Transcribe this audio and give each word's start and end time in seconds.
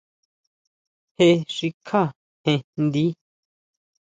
Jé 1.15 1.27
xikjá 1.55 2.01
jen 2.43 2.59
njdi. 2.83 3.05